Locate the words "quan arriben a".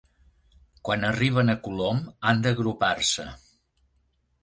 0.89-1.57